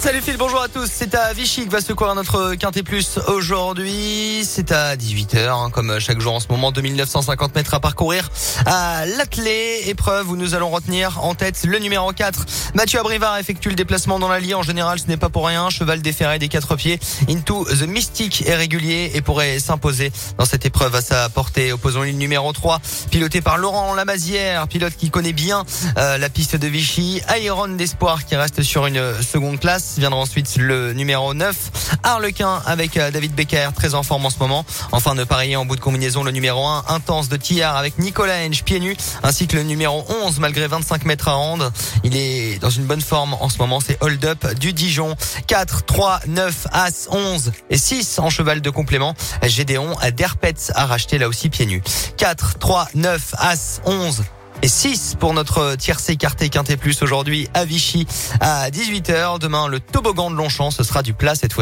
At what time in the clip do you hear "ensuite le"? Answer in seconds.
30.20-30.92